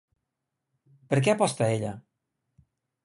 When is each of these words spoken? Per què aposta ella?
Per 1.11 1.19
què 1.27 1.35
aposta 1.35 1.67
ella? 1.75 1.93